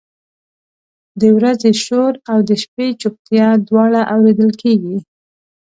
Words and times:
د 1.21 1.23
ورځې 1.37 1.71
شور 1.83 2.13
او 2.31 2.37
د 2.49 2.51
شپې 2.63 2.87
چپتیا 3.01 3.47
دواړه 3.67 4.01
اورېدل 4.13 4.51
کېږي. 4.61 4.97